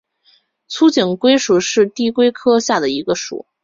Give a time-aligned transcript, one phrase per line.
[0.67, 3.45] 粗颈龟属是地龟科下的一个属。